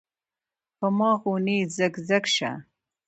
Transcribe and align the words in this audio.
پۀ 0.77 0.87
ما 0.97 1.11
غونے 1.21 1.57
زګ 1.75 1.93
زګ 2.07 2.25
شۀ 2.33 2.51
ـ 2.59 2.61